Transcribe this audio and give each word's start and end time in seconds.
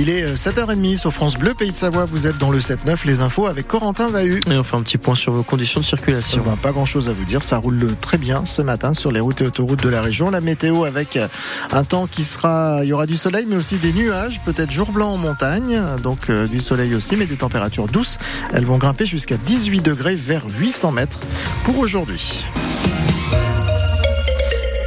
Il 0.00 0.10
est 0.10 0.34
7h30 0.34 0.96
sur 0.96 1.12
France 1.12 1.36
Bleu, 1.36 1.54
Pays 1.54 1.72
de 1.72 1.76
Savoie. 1.76 2.04
Vous 2.04 2.28
êtes 2.28 2.38
dans 2.38 2.52
le 2.52 2.60
7-9, 2.60 3.04
les 3.04 3.20
infos 3.20 3.46
avec 3.46 3.66
Corentin 3.66 4.06
Vahu. 4.06 4.38
Et 4.48 4.56
on 4.56 4.62
fait 4.62 4.76
un 4.76 4.82
petit 4.82 4.96
point 4.96 5.16
sur 5.16 5.32
vos 5.32 5.42
conditions 5.42 5.80
de 5.80 5.84
circulation. 5.84 6.40
Ben, 6.46 6.56
pas 6.56 6.70
grand 6.70 6.84
chose 6.84 7.08
à 7.08 7.12
vous 7.12 7.24
dire, 7.24 7.42
ça 7.42 7.58
roule 7.58 7.96
très 8.00 8.16
bien 8.16 8.44
ce 8.44 8.62
matin 8.62 8.94
sur 8.94 9.10
les 9.10 9.18
routes 9.18 9.40
et 9.40 9.46
autoroutes 9.46 9.82
de 9.82 9.88
la 9.88 10.00
région. 10.00 10.30
La 10.30 10.40
météo 10.40 10.84
avec 10.84 11.18
un 11.72 11.82
temps 11.82 12.06
qui 12.06 12.22
sera, 12.22 12.84
il 12.84 12.88
y 12.88 12.92
aura 12.92 13.06
du 13.06 13.16
soleil 13.16 13.44
mais 13.48 13.56
aussi 13.56 13.74
des 13.76 13.92
nuages, 13.92 14.40
peut-être 14.44 14.70
jour 14.70 14.92
blanc 14.92 15.14
en 15.14 15.18
montagne, 15.18 15.82
donc 16.00 16.30
euh, 16.30 16.46
du 16.46 16.60
soleil 16.60 16.94
aussi, 16.94 17.16
mais 17.16 17.26
des 17.26 17.36
températures 17.36 17.88
douces. 17.88 18.18
Elles 18.52 18.66
vont 18.66 18.78
grimper 18.78 19.04
jusqu'à 19.04 19.36
18 19.36 19.80
degrés 19.80 20.14
vers 20.14 20.46
800 20.60 20.92
mètres 20.92 21.18
pour 21.64 21.76
aujourd'hui. 21.78 22.46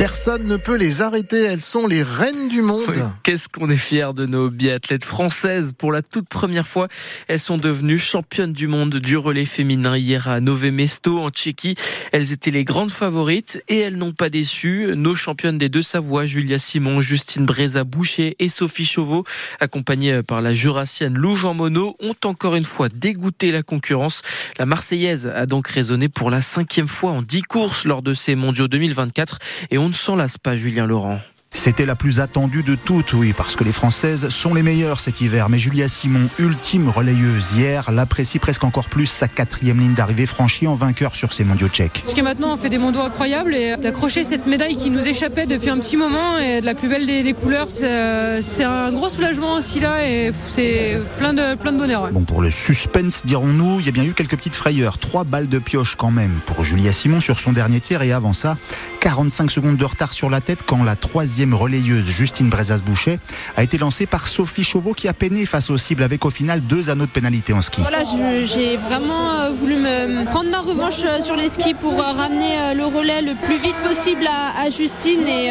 Personne 0.02 0.48
ne 0.48 0.58
peut 0.58 0.78
les 0.78 1.04
arrêter, 1.04 1.44
elles 1.44 1.62
sont 1.62 1.86
les 1.86 2.02
reines 2.02 2.50
du 2.50 2.64
monde. 2.64 2.92
Qu'est-ce 3.22 3.48
qu'on 3.48 3.70
est 3.70 3.78
fiers 3.78 4.16
de 4.16 4.26
nos 4.26 4.50
biathlètes 4.50 5.06
françaises. 5.06 5.74
Pour 5.78 5.92
la 5.92 6.02
toute 6.02 6.28
première 6.28 6.66
fois, 6.66 6.88
elles 7.28 7.40
sont 7.40 7.60
devenues 7.60 8.00
championnes 8.00 8.52
du 8.52 8.66
monde 8.68 8.96
du 8.96 9.16
relais 9.16 9.46
féminin 9.46 9.96
hier 9.96 10.28
à 10.28 10.40
Nové 10.40 10.72
Mesto 10.72 11.20
en 11.20 11.30
Tchéquie. 11.30 11.76
Elles 12.14 12.32
étaient 12.32 12.50
les 12.50 12.64
grandes 12.64 12.90
favorites 12.90 13.62
et 13.68 13.78
elles 13.78 13.96
n'ont 13.96 14.12
pas 14.12 14.32
déçu. 14.32 14.88
Nos 14.96 15.14
championnes 15.16 15.60
des 15.60 15.70
deux 15.70 15.84
Savoie, 15.84 16.26
Julia 16.26 16.58
Simon, 16.58 17.00
Justine 17.02 17.46
Bréza-Boucher 17.46 18.38
et 18.40 18.50
Sophie 18.50 18.88
Chauveau, 18.88 19.24
accompagnées 19.60 20.24
par 20.24 20.42
la 20.42 20.56
jurassienne 20.56 21.14
Lou 21.14 21.36
Jean 21.36 21.54
Monod, 21.54 21.94
ont 22.00 22.16
encore 22.26 22.56
une 22.56 22.66
fois 22.66 22.90
dégoûté 22.90 23.52
la 23.52 23.62
concurrence. 23.62 24.24
La 24.58 24.66
Marseillaise 24.66 25.28
a 25.28 25.46
donc 25.46 25.68
résonné 25.68 26.10
pour 26.10 26.32
la 26.32 26.42
cinquième 26.42 26.88
fois 26.88 27.12
en 27.12 27.22
dix 27.22 27.44
courses 27.44 27.86
lors 27.86 28.02
de 28.02 28.16
ces 28.16 28.34
mondiaux 28.34 28.68
2024 28.68 29.38
et 29.70 29.78
on 29.78 29.91
ne 29.92 29.96
s'en 29.96 30.16
lasse 30.16 30.38
pas, 30.38 30.56
Julien 30.56 30.88
Laurent. 30.88 31.20
C'était 31.54 31.86
la 31.86 31.96
plus 31.96 32.22
attendue 32.22 32.64
de 32.64 32.76
toutes, 32.76 33.12
oui, 33.12 33.34
parce 33.36 33.58
que 33.58 33.66
les 33.66 33.74
Françaises 33.74 34.30
sont 34.30 34.54
les 34.54 34.64
meilleures 34.64 35.02
cet 35.02 35.20
hiver. 35.20 35.50
Mais 35.50 35.58
Julia 35.58 35.90
Simon, 35.90 36.30
ultime 36.40 36.88
relayeuse 36.88 37.52
hier, 37.52 37.92
l'apprécie 37.92 38.40
presque 38.40 38.64
encore 38.64 38.88
plus 38.88 39.08
sa 39.08 39.28
quatrième 39.28 39.78
ligne 39.78 39.94
d'arrivée 39.94 40.28
franchie 40.28 40.66
en 40.66 40.76
vainqueur 40.76 41.14
sur 41.14 41.34
ces 41.34 41.44
mondiaux 41.44 41.68
tchèques. 41.68 42.04
Parce 42.06 42.14
que 42.14 42.22
maintenant 42.22 42.54
on 42.54 42.58
fait 42.58 42.70
des 42.70 42.78
mondiaux 42.78 43.02
incroyables 43.02 43.54
et 43.54 43.76
d'accrocher 43.76 44.24
cette 44.24 44.48
médaille 44.48 44.78
qui 44.78 44.90
nous 44.90 45.06
échappait 45.06 45.46
depuis 45.46 45.70
un 45.70 45.78
petit 45.78 45.98
moment 45.98 46.38
et 46.38 46.62
de 46.62 46.66
la 46.66 46.74
plus 46.74 46.88
belle 46.88 47.06
des, 47.06 47.34
couleurs, 47.34 47.70
c'est 47.70 48.64
un 48.64 48.92
gros 48.94 49.10
soulagement 49.10 49.56
aussi 49.56 49.82
là 49.82 50.08
et 50.08 50.32
c'est 50.48 51.02
plein 51.18 51.34
de, 51.34 51.56
plein 51.56 51.74
de 51.74 51.78
bonheur. 51.78 52.12
Bon, 52.14 52.24
pour 52.24 52.42
le 52.42 52.50
suspense, 52.50 53.26
dirons-nous, 53.26 53.82
il 53.82 53.86
y 53.86 53.90
a 53.90 53.92
bien 53.92 54.06
eu 54.06 54.14
quelques 54.14 54.38
petites 54.38 54.56
frayeurs. 54.56 55.00
Trois 55.00 55.26
balles 55.26 55.50
de 55.50 55.60
pioche 55.60 55.96
quand 55.98 56.12
même 56.12 56.40
pour 56.46 56.64
Julia 56.64 56.94
Simon 56.94 57.20
sur 57.20 57.42
son 57.42 57.52
dernier 57.52 57.82
tir 57.82 58.04
et 58.04 58.14
avant 58.14 58.34
ça, 58.34 58.58
45 59.02 59.52
secondes 59.52 59.78
de 59.78 59.86
retard 59.86 60.14
sur 60.14 60.30
la 60.30 60.40
tête 60.40 60.60
quand 60.66 60.84
la 60.84 60.96
troisième 60.96 61.41
relayeuse 61.52 62.06
Justine 62.06 62.50
Brezas-Boucher 62.50 63.20
a 63.58 63.64
été 63.64 63.78
lancée 63.78 64.06
par 64.06 64.28
Sophie 64.28 64.64
Chauveau 64.64 64.94
qui 64.94 65.08
a 65.08 65.14
peiné 65.14 65.46
face 65.46 65.70
aux 65.70 65.78
cibles 65.78 66.04
avec 66.04 66.26
au 66.26 66.30
final 66.30 66.62
deux 66.62 66.90
anneaux 66.90 67.06
de 67.06 67.12
pénalité 67.12 67.54
en 67.54 67.62
ski. 67.62 67.82
Voilà, 67.82 68.04
j'ai 68.44 68.78
vraiment 68.78 69.32
euh, 69.34 69.52
voulu 69.52 69.76
me 69.76 70.26
prendre 70.26 70.50
ma 70.50 70.60
revanche 70.60 71.02
euh, 71.04 71.20
sur 71.20 71.36
les 71.36 71.50
skis 71.50 71.74
pour 71.74 71.94
euh, 71.94 72.12
ramener 72.12 72.76
le 72.76 72.86
relais 72.86 73.22
le 73.22 73.34
plus 73.34 73.58
vite 73.58 73.76
possible 73.78 74.28
à, 74.28 74.70
Justine 74.70 75.28
et, 75.28 75.50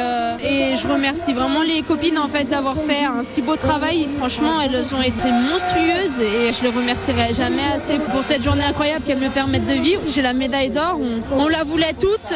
je 0.76 0.86
remercie 0.86 1.32
vraiment 1.32 1.62
les 1.62 1.82
copines 1.82 2.18
en 2.18 2.28
fait 2.28 2.44
d'avoir 2.44 2.76
fait 2.76 3.04
un 3.04 3.22
si 3.22 3.42
beau 3.42 3.56
travail. 3.56 4.08
Franchement, 4.18 4.60
elles 4.60 4.94
ont 4.94 5.02
été 5.02 5.30
monstrueuses 5.30 6.20
et 6.20 6.52
je 6.52 6.62
les 6.62 6.70
remercierai 6.70 7.34
jamais 7.34 7.64
assez 7.74 7.98
pour 7.98 8.22
cette 8.22 8.42
journée 8.42 8.64
incroyable 8.64 9.04
qu'elles 9.04 9.18
me 9.18 9.28
permettent 9.28 9.66
de 9.66 9.74
vivre. 9.74 10.02
J'ai 10.06 10.22
la 10.22 10.32
médaille 10.32 10.70
d'or, 10.70 11.00
on, 11.32 11.48
la 11.48 11.64
voulait 11.64 11.94
toutes, 11.94 12.32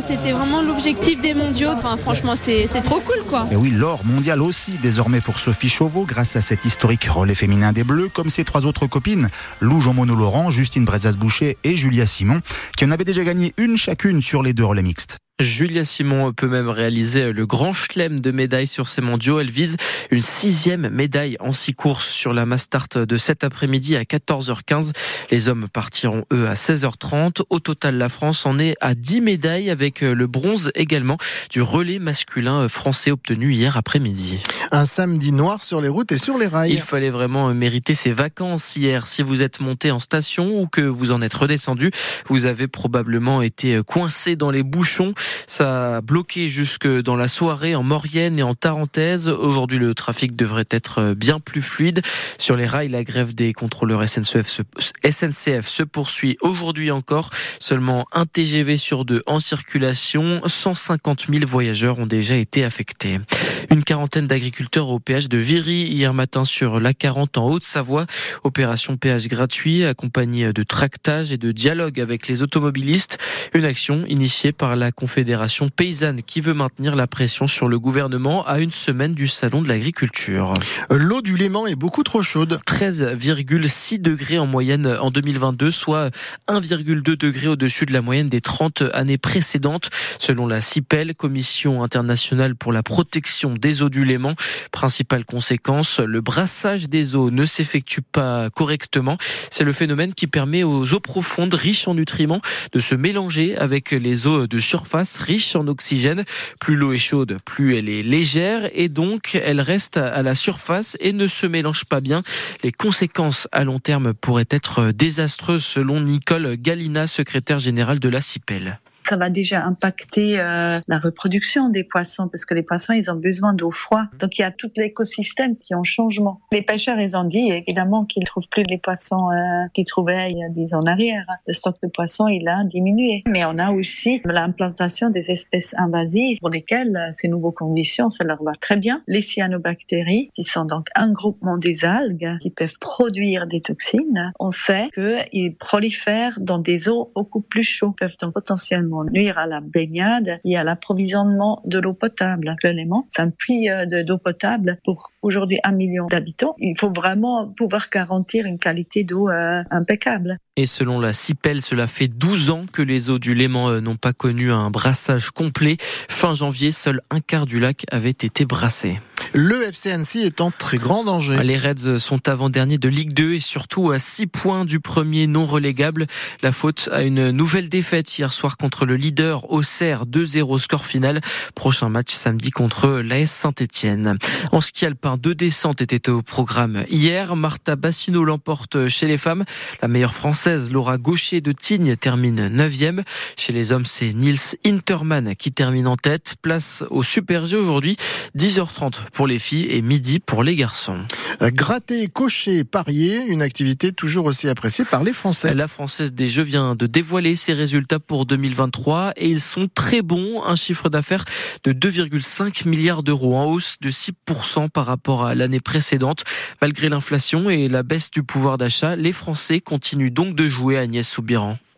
c'était 0.00 0.32
vraiment 0.32 0.62
l'objectif 0.62 1.20
des 1.20 1.34
mondiaux. 1.34 1.70
Franchement, 2.02 2.34
c'est 2.36 2.81
trop 2.82 3.00
cool 3.00 3.24
quoi. 3.28 3.46
Et 3.50 3.56
oui, 3.56 3.70
l'or 3.70 4.04
mondial 4.04 4.42
aussi 4.42 4.72
désormais 4.72 5.20
pour 5.20 5.38
Sophie 5.38 5.68
Chauveau 5.68 6.04
grâce 6.04 6.36
à 6.36 6.40
cet 6.40 6.64
historique 6.64 7.04
relais 7.04 7.34
féminin 7.34 7.72
des 7.72 7.84
Bleus, 7.84 8.08
comme 8.08 8.28
ses 8.28 8.44
trois 8.44 8.66
autres 8.66 8.86
copines, 8.86 9.28
Lou 9.60 9.80
Jean-Mono 9.80 10.14
Laurent, 10.14 10.50
Justine 10.50 10.84
Brezas-Boucher 10.84 11.56
et 11.64 11.76
Julia 11.76 12.06
Simon, 12.06 12.40
qui 12.76 12.84
en 12.84 12.90
avaient 12.90 13.04
déjà 13.04 13.24
gagné 13.24 13.54
une 13.56 13.76
chacune 13.76 14.22
sur 14.22 14.42
les 14.42 14.52
deux 14.52 14.64
relais 14.64 14.82
mixtes. 14.82 15.18
Julia 15.40 15.84
Simon 15.84 16.32
peut 16.32 16.46
même 16.46 16.68
réaliser 16.68 17.32
le 17.32 17.46
grand 17.46 17.72
chelem 17.72 18.20
de 18.20 18.30
médailles 18.30 18.66
sur 18.66 18.88
ces 18.88 19.00
mondiaux. 19.00 19.40
Elle 19.40 19.50
vise 19.50 19.76
une 20.10 20.22
sixième 20.22 20.88
médaille 20.88 21.36
en 21.40 21.52
six 21.52 21.74
courses 21.74 22.08
sur 22.08 22.32
la 22.32 22.46
Mastart 22.46 22.88
de 22.94 23.16
cet 23.16 23.42
après-midi 23.42 23.96
à 23.96 24.02
14h15. 24.02 24.92
Les 25.30 25.48
hommes 25.48 25.66
partiront 25.72 26.24
eux 26.32 26.46
à 26.46 26.54
16h30. 26.54 27.42
Au 27.50 27.58
total, 27.58 27.98
la 27.98 28.08
France 28.08 28.46
en 28.46 28.58
est 28.58 28.76
à 28.80 28.94
10 28.94 29.20
médailles 29.20 29.70
avec 29.70 30.02
le 30.02 30.26
bronze 30.26 30.70
également 30.74 31.16
du 31.50 31.60
relais 31.60 31.98
masculin 31.98 32.68
français 32.68 33.10
obtenu 33.10 33.52
hier 33.52 33.76
après-midi. 33.76 34.38
Un 34.74 34.86
samedi 34.86 35.32
noir 35.32 35.62
sur 35.62 35.82
les 35.82 35.88
routes 35.88 36.12
et 36.12 36.16
sur 36.16 36.38
les 36.38 36.46
rails. 36.46 36.72
Il 36.72 36.80
fallait 36.80 37.10
vraiment 37.10 37.52
mériter 37.52 37.92
ses 37.92 38.10
vacances 38.10 38.74
hier. 38.74 39.06
Si 39.06 39.22
vous 39.22 39.42
êtes 39.42 39.60
monté 39.60 39.90
en 39.90 39.98
station 39.98 40.62
ou 40.62 40.66
que 40.66 40.80
vous 40.80 41.12
en 41.12 41.20
êtes 41.20 41.34
redescendu, 41.34 41.90
vous 42.26 42.46
avez 42.46 42.68
probablement 42.68 43.42
été 43.42 43.82
coincé 43.86 44.34
dans 44.34 44.50
les 44.50 44.62
bouchons. 44.62 45.12
Ça 45.46 45.96
a 45.96 46.00
bloqué 46.00 46.48
jusque 46.48 46.88
dans 46.88 47.16
la 47.16 47.28
soirée 47.28 47.74
en 47.74 47.82
Maurienne 47.82 48.38
et 48.38 48.42
en 48.42 48.54
Tarentaise. 48.54 49.28
Aujourd'hui, 49.28 49.78
le 49.78 49.94
trafic 49.94 50.36
devrait 50.36 50.64
être 50.70 51.12
bien 51.12 51.38
plus 51.38 51.60
fluide. 51.60 52.00
Sur 52.38 52.56
les 52.56 52.64
rails, 52.64 52.88
la 52.88 53.04
grève 53.04 53.34
des 53.34 53.52
contrôleurs 53.52 54.08
SNCF 54.08 55.66
se 55.66 55.82
poursuit 55.82 56.38
aujourd'hui 56.40 56.90
encore. 56.90 57.28
Seulement 57.60 58.06
un 58.12 58.24
TGV 58.24 58.78
sur 58.78 59.04
deux 59.04 59.20
en 59.26 59.38
circulation. 59.38 60.40
150 60.46 61.26
000 61.30 61.44
voyageurs 61.46 61.98
ont 61.98 62.06
déjà 62.06 62.36
été 62.36 62.64
affectés. 62.64 63.20
Une 63.68 63.84
quarantaine 63.84 64.26
d'agriculteurs 64.26 64.61
au 64.76 64.98
péage 64.98 65.28
de 65.28 65.38
Viry 65.38 65.84
hier 65.84 66.12
matin 66.12 66.44
sur 66.44 66.80
l'A40 66.80 67.38
en 67.38 67.48
Haute-Savoie. 67.48 68.06
Opération 68.44 68.96
péage 68.96 69.28
gratuit 69.28 69.84
accompagnée 69.84 70.52
de 70.52 70.62
tractage 70.62 71.32
et 71.32 71.38
de 71.38 71.52
dialogue 71.52 72.00
avec 72.00 72.28
les 72.28 72.42
automobilistes. 72.42 73.18
Une 73.54 73.64
action 73.64 74.04
initiée 74.06 74.52
par 74.52 74.76
la 74.76 74.92
Confédération 74.92 75.22
fédération 75.22 75.68
paysanne 75.68 76.22
qui 76.22 76.40
veut 76.40 76.52
maintenir 76.52 76.96
la 76.96 77.06
pression 77.06 77.46
sur 77.46 77.68
le 77.68 77.78
gouvernement 77.78 78.46
à 78.46 78.58
une 78.58 78.70
semaine 78.72 79.14
du 79.14 79.28
salon 79.28 79.62
de 79.62 79.68
l'agriculture. 79.68 80.52
L'eau 80.90 81.20
du 81.20 81.36
Léman 81.36 81.66
est 81.66 81.76
beaucoup 81.76 82.02
trop 82.02 82.22
chaude. 82.22 82.58
13,6 82.66 84.00
degrés 84.00 84.38
en 84.38 84.46
moyenne 84.46 84.86
en 84.86 85.10
2022, 85.10 85.70
soit 85.70 86.10
1,2 86.48 87.16
degrés 87.16 87.48
au-dessus 87.48 87.86
de 87.86 87.92
la 87.92 88.00
moyenne 88.00 88.28
des 88.28 88.40
30 88.40 88.82
années 88.94 89.18
précédentes, 89.18 89.90
selon 90.18 90.46
la 90.46 90.60
CIPEL, 90.60 91.14
Commission 91.14 91.82
internationale 91.82 92.56
pour 92.56 92.72
la 92.72 92.82
protection 92.82 93.54
des 93.54 93.82
eaux 93.82 93.90
du 93.90 94.04
Léman. 94.04 94.34
Principale 94.70 95.24
conséquence, 95.24 96.00
le 96.00 96.20
brassage 96.20 96.88
des 96.88 97.14
eaux 97.14 97.30
ne 97.30 97.44
s'effectue 97.44 98.02
pas 98.02 98.50
correctement. 98.50 99.16
C'est 99.50 99.64
le 99.64 99.72
phénomène 99.72 100.14
qui 100.14 100.26
permet 100.26 100.62
aux 100.62 100.92
eaux 100.92 101.00
profondes, 101.00 101.54
riches 101.54 101.88
en 101.88 101.94
nutriments, 101.94 102.40
de 102.72 102.80
se 102.80 102.94
mélanger 102.94 103.56
avec 103.56 103.90
les 103.90 104.26
eaux 104.26 104.46
de 104.46 104.58
surface 104.58 105.18
riche 105.18 105.56
en 105.56 105.66
oxygène. 105.66 106.24
Plus 106.60 106.76
l'eau 106.76 106.92
est 106.92 106.98
chaude, 106.98 107.36
plus 107.44 107.76
elle 107.76 107.88
est 107.88 108.02
légère 108.02 108.68
et 108.72 108.88
donc 108.88 109.34
elle 109.34 109.60
reste 109.60 109.96
à 109.96 110.22
la 110.22 110.34
surface 110.34 110.96
et 111.00 111.12
ne 111.12 111.26
se 111.26 111.46
mélange 111.46 111.84
pas 111.84 112.00
bien. 112.00 112.22
Les 112.62 112.72
conséquences 112.72 113.48
à 113.52 113.64
long 113.64 113.78
terme 113.78 114.14
pourraient 114.14 114.46
être 114.50 114.92
désastreuses 114.92 115.64
selon 115.64 116.00
Nicole 116.00 116.56
Galina, 116.56 117.06
secrétaire 117.06 117.58
générale 117.58 118.00
de 118.00 118.08
la 118.08 118.20
CIPEL 118.20 118.80
ça 119.12 119.18
va 119.18 119.28
déjà 119.28 119.62
impacter 119.62 120.40
euh, 120.40 120.80
la 120.88 120.98
reproduction 120.98 121.68
des 121.68 121.84
poissons 121.84 122.30
parce 122.30 122.46
que 122.46 122.54
les 122.54 122.62
poissons, 122.62 122.94
ils 122.94 123.10
ont 123.10 123.16
besoin 123.16 123.52
d'eau 123.52 123.70
froide. 123.70 124.06
Donc 124.18 124.38
il 124.38 124.40
y 124.40 124.44
a 124.44 124.50
tout 124.50 124.70
l'écosystème 124.74 125.54
qui 125.58 125.74
est 125.74 125.76
en 125.76 125.84
changement. 125.84 126.40
Les 126.50 126.62
pêcheurs, 126.62 126.98
ils 126.98 127.14
ont 127.14 127.24
dit 127.24 127.50
évidemment 127.50 128.06
qu'ils 128.06 128.22
ne 128.22 128.26
trouvent 128.26 128.48
plus 128.48 128.62
les 128.70 128.78
poissons 128.78 129.30
euh, 129.30 129.68
qu'ils 129.74 129.84
trouvaient 129.84 130.30
il 130.30 130.38
y 130.38 130.44
a 130.44 130.48
dix 130.48 130.72
ans 130.72 130.80
en 130.82 130.90
arrière. 130.90 131.26
Le 131.46 131.52
stock 131.52 131.76
de 131.82 131.88
poissons, 131.88 132.26
il 132.26 132.48
a 132.48 132.64
diminué. 132.64 133.22
Mais 133.28 133.44
on 133.44 133.58
a 133.58 133.70
aussi 133.72 134.22
l'implantation 134.24 135.10
des 135.10 135.30
espèces 135.30 135.74
invasives 135.76 136.38
pour 136.40 136.48
lesquelles 136.48 136.96
euh, 136.96 137.12
ces 137.12 137.28
nouvelles 137.28 137.52
conditions, 137.52 138.08
ça 138.08 138.24
leur 138.24 138.42
va 138.42 138.52
très 138.58 138.78
bien. 138.78 139.02
Les 139.08 139.20
cyanobactéries, 139.20 140.30
qui 140.34 140.44
sont 140.44 140.64
donc 140.64 140.86
un 140.94 141.12
groupement 141.12 141.58
des 141.58 141.84
algues 141.84 142.38
qui 142.40 142.48
peuvent 142.48 142.78
produire 142.78 143.46
des 143.46 143.60
toxines, 143.60 144.32
on 144.40 144.48
sait 144.48 144.88
qu'ils 144.94 145.54
prolifèrent 145.56 146.40
dans 146.40 146.58
des 146.58 146.88
eaux 146.88 147.12
beaucoup 147.14 147.42
plus 147.42 147.64
chaudes, 147.64 147.96
peuvent 147.98 148.16
donc 148.18 148.32
potentiellement 148.32 149.01
nuire 149.04 149.38
à 149.38 149.46
la 149.46 149.60
baignade 149.60 150.40
et 150.44 150.56
à 150.56 150.64
l'approvisionnement 150.64 151.62
de 151.64 151.78
l'eau 151.78 151.94
potable. 151.94 152.56
L'élément, 152.62 153.06
c'est 153.08 153.22
un 153.22 153.30
puits 153.30 153.68
euh, 153.68 153.86
d'eau 154.04 154.18
potable 154.18 154.78
pour 154.84 155.10
aujourd'hui 155.22 155.58
un 155.64 155.72
million 155.72 156.06
d'habitants. 156.06 156.54
Il 156.58 156.78
faut 156.78 156.90
vraiment 156.90 157.52
pouvoir 157.56 157.88
garantir 157.90 158.46
une 158.46 158.58
qualité 158.58 159.04
d'eau 159.04 159.28
euh, 159.28 159.62
impeccable. 159.70 160.38
Et 160.56 160.66
selon 160.66 161.00
la 161.00 161.12
CIPEL, 161.12 161.62
cela 161.62 161.86
fait 161.86 162.08
12 162.08 162.50
ans 162.50 162.64
que 162.70 162.82
les 162.82 163.10
eaux 163.10 163.18
du 163.18 163.34
Léman 163.34 163.70
euh, 163.70 163.80
n'ont 163.80 163.96
pas 163.96 164.12
connu 164.12 164.52
un 164.52 164.70
brassage 164.70 165.30
complet. 165.30 165.76
Fin 165.80 166.34
janvier, 166.34 166.72
seul 166.72 167.00
un 167.10 167.20
quart 167.20 167.46
du 167.46 167.58
lac 167.58 167.84
avait 167.90 168.10
été 168.10 168.44
brassé. 168.44 168.98
Le 169.34 169.62
FC 169.62 169.90
Annecy 169.90 170.20
est 170.20 170.42
en 170.42 170.50
très 170.50 170.76
grand 170.76 171.04
danger. 171.04 171.42
Les 171.42 171.56
Reds 171.56 171.98
sont 171.98 172.28
avant-derniers 172.28 172.76
de 172.76 172.90
Ligue 172.90 173.14
2 173.14 173.32
et 173.32 173.40
surtout 173.40 173.90
à 173.90 173.98
6 173.98 174.26
points 174.26 174.66
du 174.66 174.78
premier 174.78 175.26
non 175.26 175.46
relégable. 175.46 176.06
La 176.42 176.52
faute 176.52 176.90
à 176.92 177.00
une 177.00 177.30
nouvelle 177.30 177.70
défaite 177.70 178.18
hier 178.18 178.30
soir 178.30 178.58
contre 178.58 178.84
le 178.84 178.94
leader 178.94 179.50
Auxerre 179.50 180.04
2-0 180.04 180.58
score 180.58 180.84
final. 180.84 181.22
Prochain 181.54 181.88
match 181.88 182.12
samedi 182.12 182.50
contre 182.50 183.00
l'AS 183.00 183.30
Saint-Etienne. 183.30 184.18
En 184.50 184.60
ski 184.60 184.84
alpin, 184.84 185.16
deux 185.16 185.34
descentes 185.34 185.80
étaient 185.80 186.10
au 186.10 186.20
programme 186.20 186.84
hier. 186.90 187.34
Martha 187.34 187.74
Bassino 187.74 188.24
l'emporte 188.24 188.88
chez 188.88 189.06
les 189.06 189.16
femmes. 189.16 189.44
La 189.80 189.88
meilleure 189.88 190.14
française, 190.14 190.70
Laura 190.70 190.98
Gaucher 190.98 191.40
de 191.40 191.52
Tignes, 191.52 191.96
termine 191.96 192.48
9e. 192.48 193.02
Chez 193.38 193.54
les 193.54 193.72
hommes, 193.72 193.86
c'est 193.86 194.12
Nils 194.12 194.58
Interman 194.66 195.34
qui 195.36 195.52
termine 195.52 195.86
en 195.88 195.96
tête. 195.96 196.34
Place 196.42 196.84
au 196.90 197.02
Super 197.02 197.46
G 197.46 197.56
aujourd'hui, 197.56 197.96
10h30 198.36 198.96
pour 199.12 199.21
les 199.26 199.38
filles 199.38 199.68
et 199.70 199.82
midi 199.82 200.20
pour 200.20 200.42
les 200.42 200.56
garçons. 200.56 201.00
Gratter, 201.40 202.08
cocher, 202.08 202.64
parier, 202.64 203.22
une 203.26 203.42
activité 203.42 203.92
toujours 203.92 204.26
aussi 204.26 204.48
appréciée 204.48 204.84
par 204.84 205.02
les 205.02 205.12
Français. 205.12 205.54
La 205.54 205.68
Française 205.68 206.12
des 206.12 206.26
Jeux 206.26 206.42
vient 206.42 206.74
de 206.74 206.86
dévoiler 206.86 207.36
ses 207.36 207.52
résultats 207.52 207.98
pour 207.98 208.26
2023 208.26 209.12
et 209.16 209.28
ils 209.28 209.40
sont 209.40 209.68
très 209.72 210.02
bons. 210.02 210.42
Un 210.44 210.54
chiffre 210.54 210.88
d'affaires 210.88 211.24
de 211.64 211.72
2,5 211.72 212.68
milliards 212.68 213.02
d'euros 213.02 213.36
en 213.36 213.46
hausse 213.46 213.76
de 213.80 213.90
6% 213.90 214.68
par 214.68 214.86
rapport 214.86 215.24
à 215.24 215.34
l'année 215.34 215.60
précédente. 215.60 216.24
Malgré 216.60 216.88
l'inflation 216.88 217.50
et 217.50 217.68
la 217.68 217.82
baisse 217.82 218.10
du 218.10 218.22
pouvoir 218.22 218.58
d'achat, 218.58 218.96
les 218.96 219.12
Français 219.12 219.60
continuent 219.60 220.12
donc 220.12 220.34
de 220.34 220.46
jouer 220.46 220.78
à 220.78 220.80
Agnès 220.80 221.08
Soubiran. 221.08 221.58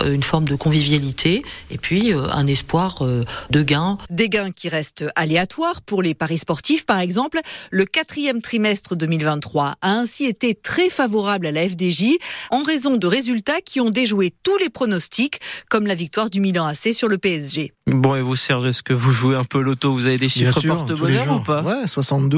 euh, 0.00 0.12
une 0.12 0.22
forme 0.22 0.44
de 0.44 0.54
convivialité 0.54 1.42
et 1.70 1.78
puis 1.78 2.12
euh, 2.12 2.26
un 2.32 2.46
espoir 2.46 3.02
euh, 3.02 3.24
de 3.50 3.62
gains. 3.62 3.98
Des 4.10 4.28
gains 4.28 4.50
qui 4.50 4.68
restent 4.68 5.04
aléatoires 5.16 5.82
pour 5.82 6.02
les 6.02 6.14
paris 6.14 6.38
sportifs, 6.38 6.86
par 6.86 7.00
exemple. 7.00 7.40
Le 7.70 7.84
quatrième 7.84 8.40
trimestre 8.40 8.96
2023 8.96 9.74
a 9.80 9.90
ainsi 9.90 10.24
été 10.24 10.54
très 10.54 10.88
favorable 10.88 11.46
à 11.46 11.52
la 11.52 11.68
FDJ 11.68 12.16
en 12.50 12.62
raison 12.62 12.96
de 12.96 13.06
résultats 13.06 13.60
qui 13.60 13.80
ont 13.80 13.90
déjoué 13.90 14.32
tous 14.42 14.56
les 14.58 14.70
pronostics, 14.70 15.40
comme 15.70 15.86
la 15.86 15.94
victoire 15.94 16.30
du 16.30 16.40
Milan 16.40 16.66
AC 16.66 16.92
sur 16.92 17.08
le 17.08 17.18
PSG. 17.18 17.72
Bon, 17.86 18.14
et 18.14 18.22
vous, 18.22 18.36
Serge, 18.36 18.66
est-ce 18.66 18.82
que 18.82 18.92
vous 18.92 19.12
jouez 19.12 19.34
un 19.34 19.44
peu 19.44 19.60
l'auto? 19.60 19.92
Vous 19.92 20.06
avez 20.06 20.18
des 20.18 20.28
chiffres 20.28 20.60
porte-bonheur 20.60 21.40
ou 21.40 21.42
pas? 21.42 21.62
Ouais, 21.62 21.86
62. 21.86 22.36